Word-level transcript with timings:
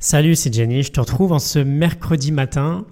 Salut, 0.00 0.36
c'est 0.36 0.54
Jenny. 0.54 0.84
Je 0.84 0.92
te 0.92 1.00
retrouve 1.00 1.32
en 1.32 1.40
ce 1.40 1.58
mercredi 1.58 2.30
matin 2.30 2.84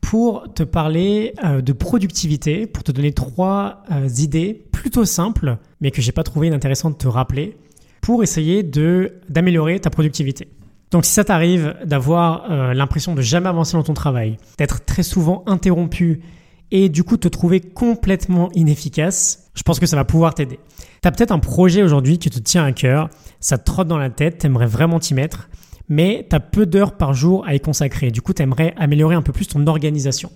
pour 0.00 0.50
te 0.54 0.62
parler 0.62 1.34
euh, 1.44 1.60
de 1.60 1.74
productivité, 1.74 2.66
pour 2.66 2.82
te 2.82 2.92
donner 2.92 3.12
trois 3.12 3.82
euh, 3.92 4.08
idées 4.08 4.54
plutôt 4.72 5.04
simples, 5.04 5.58
mais 5.82 5.90
que 5.90 6.00
j'ai 6.00 6.12
pas 6.12 6.22
trouvé 6.22 6.48
intéressantes 6.48 6.94
de 6.94 6.98
te 6.98 7.08
rappeler, 7.08 7.58
pour 8.00 8.22
essayer 8.22 8.62
de 8.62 9.20
d'améliorer 9.28 9.78
ta 9.80 9.90
productivité. 9.90 10.48
Donc 10.90 11.04
si 11.04 11.12
ça 11.12 11.24
t'arrive 11.24 11.76
d'avoir 11.84 12.50
euh, 12.50 12.72
l'impression 12.72 13.14
de 13.14 13.20
jamais 13.20 13.50
avancer 13.50 13.76
dans 13.76 13.82
ton 13.82 13.92
travail, 13.92 14.38
d'être 14.56 14.82
très 14.86 15.02
souvent 15.02 15.44
interrompu 15.46 16.22
et 16.70 16.88
du 16.88 17.04
coup 17.04 17.18
te 17.18 17.28
trouver 17.28 17.60
complètement 17.60 18.50
inefficace, 18.54 19.50
je 19.52 19.62
pense 19.62 19.78
que 19.78 19.84
ça 19.84 19.96
va 19.96 20.06
pouvoir 20.06 20.32
t'aider. 20.32 20.58
Tu 21.02 21.06
as 21.06 21.12
peut-être 21.12 21.32
un 21.32 21.38
projet 21.38 21.82
aujourd'hui 21.82 22.18
qui 22.18 22.30
te 22.30 22.38
tient 22.38 22.64
à 22.64 22.72
cœur, 22.72 23.10
ça 23.40 23.58
te 23.58 23.64
trotte 23.64 23.88
dans 23.88 23.98
la 23.98 24.08
tête, 24.08 24.38
tu 24.38 24.46
aimerais 24.46 24.66
vraiment 24.66 24.98
t'y 24.98 25.12
mettre 25.12 25.50
mais 25.88 26.26
tu 26.28 26.36
as 26.36 26.40
peu 26.40 26.66
d'heures 26.66 26.96
par 26.96 27.14
jour 27.14 27.44
à 27.46 27.54
y 27.54 27.60
consacrer. 27.60 28.10
Du 28.10 28.22
coup, 28.22 28.32
tu 28.32 28.42
aimerais 28.42 28.74
améliorer 28.76 29.14
un 29.14 29.22
peu 29.22 29.32
plus 29.32 29.46
ton 29.46 29.66
organisation. 29.66 30.30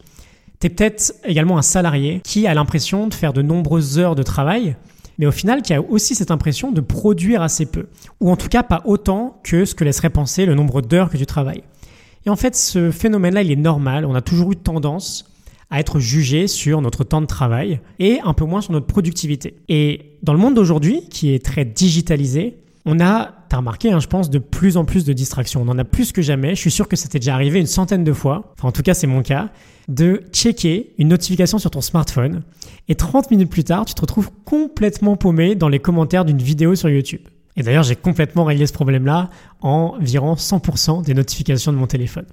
Tu 0.60 0.66
es 0.66 0.70
peut-être 0.70 1.14
également 1.24 1.58
un 1.58 1.62
salarié 1.62 2.20
qui 2.22 2.46
a 2.46 2.54
l'impression 2.54 3.06
de 3.06 3.14
faire 3.14 3.32
de 3.32 3.42
nombreuses 3.42 3.98
heures 3.98 4.14
de 4.14 4.22
travail, 4.22 4.76
mais 5.18 5.26
au 5.26 5.32
final 5.32 5.62
qui 5.62 5.74
a 5.74 5.80
aussi 5.80 6.14
cette 6.14 6.30
impression 6.30 6.72
de 6.72 6.80
produire 6.80 7.42
assez 7.42 7.66
peu, 7.66 7.86
ou 8.20 8.30
en 8.30 8.36
tout 8.36 8.48
cas 8.48 8.62
pas 8.62 8.82
autant 8.84 9.40
que 9.42 9.64
ce 9.64 9.74
que 9.74 9.84
laisserait 9.84 10.10
penser 10.10 10.46
le 10.46 10.54
nombre 10.54 10.82
d'heures 10.82 11.10
que 11.10 11.16
tu 11.16 11.26
travailles. 11.26 11.62
Et 12.26 12.30
en 12.30 12.36
fait, 12.36 12.54
ce 12.54 12.90
phénomène-là, 12.90 13.42
il 13.42 13.50
est 13.50 13.56
normal. 13.56 14.04
On 14.04 14.14
a 14.14 14.20
toujours 14.20 14.52
eu 14.52 14.56
tendance 14.56 15.24
à 15.70 15.80
être 15.80 16.00
jugé 16.00 16.48
sur 16.48 16.82
notre 16.82 17.04
temps 17.04 17.20
de 17.20 17.26
travail 17.26 17.80
et 17.98 18.20
un 18.24 18.34
peu 18.34 18.44
moins 18.44 18.60
sur 18.60 18.72
notre 18.72 18.86
productivité. 18.86 19.54
Et 19.68 20.16
dans 20.22 20.32
le 20.32 20.38
monde 20.38 20.54
d'aujourd'hui, 20.54 21.02
qui 21.08 21.32
est 21.32 21.44
très 21.44 21.64
digitalisé, 21.64 22.56
on 22.86 22.98
a, 23.00 23.32
t'as 23.48 23.58
remarqué, 23.58 23.92
hein, 23.92 24.00
je 24.00 24.06
pense, 24.06 24.30
de 24.30 24.38
plus 24.38 24.76
en 24.76 24.84
plus 24.84 25.04
de 25.04 25.12
distractions. 25.12 25.62
On 25.62 25.68
en 25.68 25.78
a 25.78 25.84
plus 25.84 26.12
que 26.12 26.22
jamais. 26.22 26.54
Je 26.54 26.60
suis 26.60 26.70
sûr 26.70 26.88
que 26.88 26.96
ça 26.96 27.08
t'est 27.08 27.18
déjà 27.18 27.34
arrivé 27.34 27.60
une 27.60 27.66
centaine 27.66 28.04
de 28.04 28.12
fois. 28.12 28.54
Enfin, 28.56 28.68
en 28.68 28.72
tout 28.72 28.82
cas, 28.82 28.94
c'est 28.94 29.06
mon 29.06 29.22
cas. 29.22 29.50
De 29.88 30.22
checker 30.32 30.94
une 30.98 31.08
notification 31.08 31.58
sur 31.58 31.70
ton 31.70 31.80
smartphone. 31.80 32.42
Et 32.88 32.94
30 32.94 33.30
minutes 33.30 33.50
plus 33.50 33.64
tard, 33.64 33.84
tu 33.84 33.94
te 33.94 34.00
retrouves 34.00 34.30
complètement 34.44 35.16
paumé 35.16 35.54
dans 35.54 35.68
les 35.68 35.78
commentaires 35.78 36.24
d'une 36.24 36.38
vidéo 36.38 36.74
sur 36.74 36.88
YouTube. 36.88 37.20
Et 37.56 37.62
d'ailleurs, 37.62 37.82
j'ai 37.82 37.96
complètement 37.96 38.44
réglé 38.44 38.66
ce 38.66 38.72
problème-là 38.72 39.28
en 39.60 39.96
virant 40.00 40.34
100% 40.34 41.04
des 41.04 41.14
notifications 41.14 41.72
de 41.72 41.76
mon 41.76 41.86
téléphone. 41.86 42.26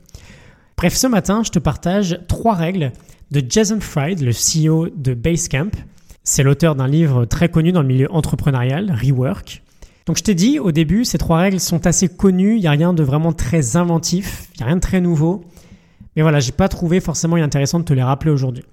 Bref, 0.78 0.96
ce 0.96 1.08
matin, 1.08 1.42
je 1.44 1.50
te 1.50 1.60
partage 1.60 2.20
trois 2.28 2.54
règles 2.54 2.92
de 3.32 3.44
Jason 3.48 3.80
Fried, 3.82 4.22
le 4.22 4.32
CEO 4.32 4.90
de 4.96 5.14
Basecamp. 5.14 5.72
C'est 6.24 6.44
l'auteur 6.44 6.76
d'un 6.76 6.88
livre 6.88 7.26
très 7.26 7.50
connu 7.50 7.72
dans 7.72 7.82
le 7.82 7.88
milieu 7.88 8.12
entrepreneurial, 8.14 8.96
Rework. 9.02 9.64
Donc 10.08 10.18
je 10.18 10.24
t'ai 10.24 10.36
dit 10.36 10.58
au 10.58 10.72
début, 10.72 11.04
ces 11.04 11.18
trois 11.18 11.38
règles 11.38 11.60
sont 11.60 11.86
assez 11.86 12.08
connues, 12.08 12.56
il 12.56 12.62
n'y 12.62 12.68
a 12.68 12.72
rien 12.72 12.94
de 12.94 13.04
vraiment 13.04 13.34
très 13.34 13.76
inventif, 13.76 14.48
il 14.54 14.60
n'y 14.60 14.64
a 14.64 14.68
rien 14.68 14.78
de 14.78 14.82
très 14.82 15.02
nouveau. 15.02 15.44
Mais 16.16 16.22
voilà, 16.22 16.40
j'ai 16.40 16.54
pas 16.54 16.70
trouvé 16.70 17.02
forcément 17.02 17.36
intéressant 17.36 17.80
de 17.80 17.84
te 17.84 17.94
les 17.94 18.02
rappeler 18.02 18.32
aujourd'hui. 18.32 18.64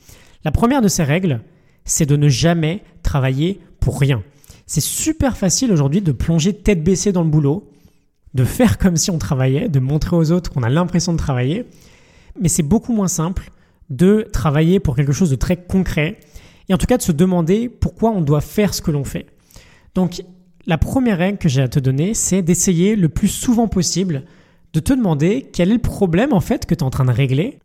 La 0.45 0.53
première 0.53 0.81
de 0.81 0.87
ces 0.87 1.03
règles, 1.03 1.41
c'est 1.85 2.07
de 2.07 2.17
ne 2.17 2.29
jamais 2.29 2.83
travailler 3.03 3.61
pour 3.81 3.99
rien. 3.99 4.23
C'est 4.67 4.81
super 4.81 5.37
facile 5.37 5.73
aujourd'hui 5.73 6.01
de 6.01 6.13
plonger 6.13 6.55
tête 6.55 6.85
baissée 6.85 7.11
dans 7.11 7.25
le 7.25 7.29
boulot, 7.29 7.69
de 8.35 8.45
faire 8.45 8.79
comme 8.79 8.97
si 8.97 9.11
on 9.11 9.19
travaillait, 9.19 9.69
de 9.69 9.81
montrer 9.81 10.15
aux 10.15 10.31
autres 10.31 10.53
qu'on 10.53 10.63
a 10.63 10.71
l'impression 10.71 11.13
de 11.13 11.19
travailler, 11.19 11.67
mais 12.41 12.48
c'est 12.48 12.63
beaucoup 12.63 12.93
moins 12.93 13.09
simple 13.09 13.51
de 13.91 14.27
travailler 14.33 14.79
pour 14.79 14.95
quelque 14.95 15.13
chose 15.13 15.31
de 15.31 15.37
très 15.37 15.57
concret 15.57 16.21
et 16.69 16.75
en 16.75 16.79
tout 16.79 16.87
cas 16.87 16.97
de 16.97 17.03
se 17.03 17.13
demander 17.13 17.69
pourquoi 17.69 18.13
on 18.13 18.21
doit 18.21 18.41
faire 18.41 18.73
ce 18.73 18.81
que 18.81 18.93
l'on 18.93 19.05
fait. 19.05 19.27
Donc 19.95 20.23
la 20.67 20.79
première 20.79 21.19
règle 21.19 21.39
que 21.39 21.48
j'ai 21.48 21.62
à 21.62 21.69
te 21.69 21.79
donner, 21.79 22.15
c'est 22.15 22.43
d'essayer 22.43 22.97
le 22.97 23.09
plus 23.09 23.29
souvent 23.29 23.69
possible 23.69 24.25
de 24.73 24.81
te 24.81 24.93
demander 24.93 25.48
quel 25.53 25.70
est 25.70 25.75
le 25.75 25.79
problème 25.79 26.33
en 26.33 26.41
fait 26.41 26.67
que 26.67 26.75
tu 26.75 26.81
es 26.81 26.83
en 26.83 26.91
train 26.91 27.05
de 27.05 27.11
régler, 27.11 27.59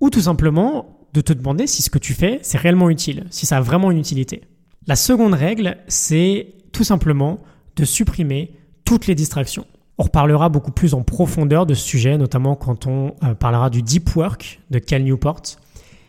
ou 0.00 0.10
tout 0.10 0.20
simplement 0.20 0.98
de 1.14 1.20
te 1.20 1.32
demander 1.32 1.66
si 1.66 1.82
ce 1.82 1.90
que 1.90 1.98
tu 1.98 2.14
fais, 2.14 2.40
c'est 2.42 2.58
réellement 2.58 2.90
utile, 2.90 3.24
si 3.30 3.46
ça 3.46 3.58
a 3.58 3.60
vraiment 3.60 3.90
une 3.90 3.98
utilité. 3.98 4.42
La 4.86 4.96
seconde 4.96 5.34
règle, 5.34 5.76
c'est 5.86 6.54
tout 6.72 6.84
simplement 6.84 7.38
de 7.76 7.84
supprimer 7.84 8.52
toutes 8.84 9.06
les 9.06 9.14
distractions. 9.14 9.66
On 9.98 10.04
reparlera 10.04 10.48
beaucoup 10.48 10.72
plus 10.72 10.94
en 10.94 11.02
profondeur 11.02 11.66
de 11.66 11.74
ce 11.74 11.86
sujet, 11.86 12.18
notamment 12.18 12.56
quand 12.56 12.86
on 12.86 13.14
euh, 13.22 13.34
parlera 13.34 13.70
du 13.70 13.82
deep 13.82 14.14
work 14.16 14.60
de 14.70 14.78
Cal 14.78 15.04
Newport. 15.04 15.42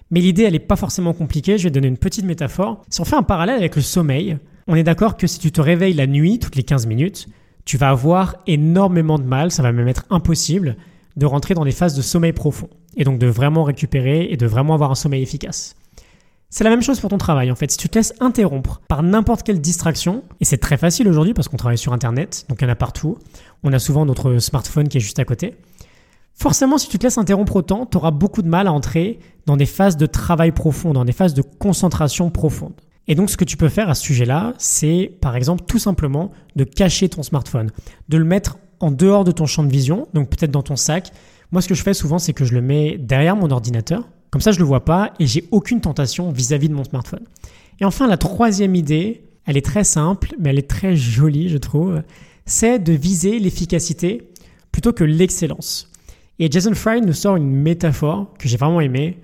Mais 0.10 0.20
l'idée, 0.20 0.44
elle 0.44 0.54
n'est 0.54 0.60
pas 0.60 0.76
forcément 0.76 1.14
compliquée. 1.14 1.58
Je 1.58 1.66
vais 1.66 1.70
donner 1.70 1.88
une 1.88 1.98
petite 1.98 2.26
métaphore. 2.26 2.82
Si 2.90 3.02
on 3.02 3.06
fait 3.06 3.16
un 3.16 3.24
parallèle 3.24 3.58
avec 3.58 3.76
le 3.76 3.82
sommeil, 3.82 4.38
on 4.68 4.76
est 4.76 4.84
d'accord 4.84 5.18
que 5.18 5.28
si 5.28 5.40
tu 5.40 5.52
te 5.52 5.62
réveilles 5.62 5.94
la 5.94 6.08
nuit, 6.08 6.40
toutes 6.40 6.56
les 6.56 6.64
15 6.64 6.88
minutes, 6.88 7.28
tu 7.66 7.78
vas 7.78 7.90
avoir 7.90 8.38
énormément 8.48 9.20
de 9.20 9.24
mal, 9.24 9.52
ça 9.52 9.64
va 9.64 9.72
même 9.72 9.88
être 9.88 10.06
impossible 10.10 10.78
de 11.16 11.26
rentrer 11.26 11.54
dans 11.54 11.66
des 11.66 11.72
phases 11.72 11.96
de 11.96 12.02
sommeil 12.02 12.34
profond 12.34 12.70
et 12.98 13.04
donc 13.04 13.20
de 13.20 13.28
vraiment 13.28 13.64
récupérer 13.64 14.28
et 14.30 14.38
de 14.38 14.46
vraiment 14.46 14.74
avoir 14.74 14.92
un 14.92 14.96
sommeil 14.96 15.22
efficace. 15.22 15.76
C'est 16.50 16.64
la 16.64 16.70
même 16.70 16.84
chose 16.84 17.00
pour 17.00 17.10
ton 17.10 17.18
travail 17.18 17.52
en 17.52 17.56
fait. 17.56 17.72
Si 17.72 17.78
tu 17.78 17.90
te 17.90 17.98
laisses 17.98 18.14
interrompre 18.20 18.82
par 18.88 19.02
n'importe 19.02 19.44
quelle 19.44 19.60
distraction, 19.60 20.24
et 20.40 20.46
c'est 20.46 20.60
très 20.60 20.78
facile 20.78 21.08
aujourd'hui 21.08 21.34
parce 21.34 21.48
qu'on 21.48 21.58
travaille 21.58 21.80
sur 21.80 21.94
Internet, 21.94 22.46
donc 22.48 22.62
il 22.62 22.66
y 22.66 22.68
en 22.68 22.72
a 22.72 22.76
partout, 22.76 23.18
on 23.64 23.74
a 23.74 23.80
souvent 23.80 24.06
notre 24.06 24.38
smartphone 24.38 24.88
qui 24.88 24.98
est 24.98 25.02
juste 25.02 25.20
à 25.20 25.26
côté, 25.26 25.56
forcément 26.36 26.78
si 26.78 26.90
tu 26.90 27.00
te 27.00 27.08
laisses 27.08 27.18
interrompre 27.18 27.56
autant, 27.56 27.88
tu 27.88 27.98
auras 27.98 28.12
beaucoup 28.12 28.44
de 28.44 28.50
mal 28.50 28.68
à 28.68 28.72
entrer 28.72 29.20
dans 29.48 29.58
des 29.58 29.66
phases 29.66 29.98
de 29.98 30.06
travail 30.06 30.52
profond, 30.52 30.94
dans 30.94 31.06
des 31.06 31.12
phases 31.12 31.34
de 31.34 31.42
concentration 31.42 32.30
profonde. 32.30 32.74
Et 33.08 33.16
donc 33.16 33.30
ce 33.30 33.38
que 33.38 33.44
tu 33.44 33.58
peux 33.58 33.70
faire 33.70 33.90
à 33.90 33.96
ce 33.96 34.04
sujet-là, 34.04 34.54
c'est 34.58 35.12
par 35.20 35.36
exemple 35.36 35.64
tout 35.68 35.80
simplement 35.80 36.32
de 36.56 36.64
cacher 36.64 37.10
ton 37.10 37.24
smartphone, 37.24 37.70
de 38.10 38.18
le 38.18 38.24
mettre 38.24 38.58
en 38.80 38.92
dehors 38.92 39.24
de 39.24 39.32
ton 39.32 39.46
champ 39.46 39.64
de 39.64 39.72
vision, 39.72 40.08
donc 40.14 40.30
peut-être 40.30 40.52
dans 40.52 40.64
ton 40.64 40.76
sac. 40.76 41.12
Moi 41.52 41.62
ce 41.62 41.68
que 41.68 41.76
je 41.76 41.84
fais 41.84 41.94
souvent, 41.94 42.20
c'est 42.20 42.34
que 42.34 42.46
je 42.46 42.54
le 42.54 42.62
mets 42.62 42.98
derrière 42.98 43.36
mon 43.36 43.52
ordinateur, 43.52 44.08
comme 44.32 44.42
ça 44.42 44.52
je 44.52 44.60
le 44.60 44.66
vois 44.66 44.86
pas 44.86 45.14
et 45.20 45.28
j'ai 45.28 45.46
aucune 45.52 45.82
tentation 45.82 46.32
vis-à-vis 46.32 46.70
de 46.70 46.74
mon 46.74 46.86
smartphone. 46.86 47.26
Et 47.82 47.86
enfin 47.86 48.08
la 48.08 48.18
troisième 48.18 48.76
idée, 48.76 49.24
elle 49.46 49.58
est 49.58 49.66
très 49.66 49.84
simple, 49.84 50.34
mais 50.40 50.52
elle 50.52 50.60
est 50.60 50.70
très 50.70 50.96
jolie 50.96 51.50
je 51.50 51.58
trouve, 51.58 52.02
c'est 52.46 52.80
de 52.80 52.94
viser 52.94 53.40
l'efficacité 53.40 54.30
plutôt 54.72 54.94
que 54.94 55.04
l'excellence. 55.04 55.90
Et 56.40 56.50
Jason 56.50 56.74
Fry 56.74 57.02
nous 57.02 57.14
sort 57.14 57.36
une 57.36 57.52
métaphore 57.52 58.34
que 58.40 58.48
j'ai 58.48 58.58
vraiment 58.58 58.82
aimée. 58.82 59.20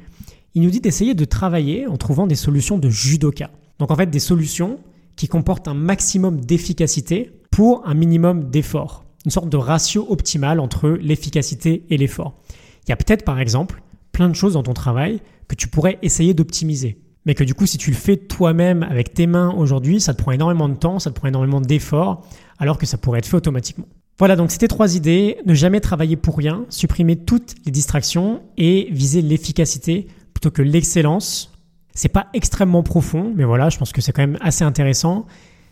Il 0.54 0.62
nous 0.62 0.70
dit 0.70 0.80
d'essayer 0.80 1.16
de 1.16 1.26
travailler 1.26 1.88
en 1.88 1.98
trouvant 1.98 2.28
des 2.28 2.36
solutions 2.36 2.78
de 2.78 2.90
judoka. 2.90 3.50
Donc 3.80 3.92
en 3.92 3.96
fait 3.96 4.10
des 4.10 4.20
solutions 4.20 4.80
qui 5.16 5.28
comportent 5.28 5.68
un 5.68 5.74
maximum 5.74 6.40
d'efficacité 6.40 7.32
pour 7.52 7.86
un 7.88 7.94
minimum 7.94 8.50
d'effort. 8.50 9.06
Une 9.26 9.32
sorte 9.32 9.50
de 9.50 9.58
ratio 9.58 10.06
optimal 10.10 10.60
entre 10.60 10.90
l'efficacité 10.90 11.86
et 11.90 11.98
l'effort. 11.98 12.40
Il 12.86 12.90
y 12.90 12.94
a 12.94 12.96
peut-être 12.96 13.26
par 13.26 13.40
exemple 13.40 13.82
plein 14.12 14.30
de 14.30 14.36
choses 14.36 14.54
dans 14.54 14.64
ton 14.64 14.74
travail 14.74 15.20
que 15.48 15.56
tu 15.56 15.68
pourrais 15.68 15.98
essayer 16.02 16.34
d'optimiser. 16.34 17.02
Mais 17.26 17.36
que 17.36 17.44
du 17.44 17.54
coup, 17.54 17.66
si 17.66 17.78
tu 17.78 17.92
le 17.92 17.96
fais 17.96 18.16
toi-même 18.16 18.84
avec 18.84 19.14
tes 19.14 19.28
mains 19.28 19.54
aujourd'hui, 19.56 20.00
ça 20.00 20.14
te 20.14 20.22
prend 20.22 20.32
énormément 20.32 20.70
de 20.70 20.76
temps, 20.76 21.00
ça 21.00 21.12
te 21.12 21.16
prend 21.16 21.28
énormément 21.28 21.60
d'efforts, 21.60 22.26
alors 22.60 22.78
que 22.78 22.86
ça 22.86 22.98
pourrait 22.98 23.20
être 23.20 23.26
fait 23.26 23.38
automatiquement. 23.38 23.88
Voilà, 24.18 24.36
donc 24.36 24.52
c'était 24.52 24.68
trois 24.68 24.96
idées. 24.96 25.38
Ne 25.46 25.54
jamais 25.54 25.80
travailler 25.80 26.16
pour 26.16 26.38
rien, 26.38 26.66
supprimer 26.70 27.18
toutes 27.18 27.56
les 27.66 27.72
distractions 27.72 28.42
et 28.58 28.90
viser 28.92 29.22
l'efficacité 29.22 30.08
plutôt 30.34 30.52
que 30.52 30.62
l'excellence 30.62 31.49
c'est 32.00 32.08
pas 32.08 32.28
extrêmement 32.34 32.82
profond, 32.82 33.34
mais 33.36 33.44
voilà, 33.44 33.68
je 33.68 33.78
pense 33.78 33.92
que 33.92 34.00
c'est 34.00 34.14
quand 34.14 34.22
même 34.22 34.38
assez 34.40 34.64
intéressant. 34.64 35.26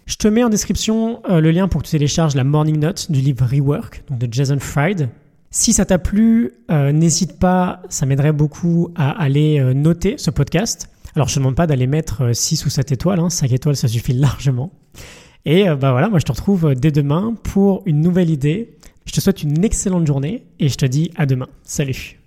Je 0.08 0.18
te 0.18 0.28
mets 0.28 0.44
en 0.44 0.50
description 0.50 1.22
euh, 1.30 1.40
le 1.40 1.52
lien 1.52 1.70
pour 1.70 1.82
que 1.82 1.88
tu 1.88 1.92
télécharges 1.92 2.36
la 2.36 2.44
Morning 2.44 2.78
Note 2.78 3.10
du 3.10 3.22
livre 3.22 3.46
Rework, 3.50 4.04
de 4.12 4.28
Jason 4.30 4.60
Fried. 4.60 5.08
Si 5.52 5.72
ça 5.72 5.86
t'a 5.86 6.00
plu, 6.00 6.52
euh, 6.70 6.92
n'hésite 6.92 7.40
pas, 7.40 7.82
ça 7.88 8.06
m'aiderait 8.06 8.34
beaucoup 8.34 8.90
à 8.98 9.12
aller 9.12 9.62
euh, 9.62 9.74
noter 9.74 10.16
ce 10.18 10.30
podcast. 10.30 10.90
Alors 11.16 11.30
je 11.30 11.36
te 11.36 11.40
demande 11.40 11.56
pas 11.56 11.66
d'aller 11.66 11.88
mettre 11.88 12.36
6 12.36 12.66
ou 12.66 12.70
7 12.70 12.92
étoiles, 12.92 13.22
hein, 13.22 13.30
5 13.30 13.50
étoiles 13.54 13.78
ça 13.78 13.88
suffit 13.88 14.14
largement. 14.20 14.74
Et 15.46 15.64
bah 15.64 15.94
voilà, 15.94 16.10
moi 16.10 16.20
je 16.20 16.26
te 16.26 16.32
retrouve 16.34 16.76
dès 16.76 16.92
demain 16.92 17.36
pour 17.42 17.84
une 17.86 18.02
nouvelle 18.02 18.30
idée. 18.30 18.76
Je 19.06 19.14
te 19.14 19.22
souhaite 19.22 19.44
une 19.44 19.64
excellente 19.64 20.06
journée 20.06 20.44
et 20.60 20.68
je 20.68 20.76
te 20.76 20.86
dis 20.86 21.10
à 21.16 21.26
demain. 21.26 21.48
Salut 21.64 22.18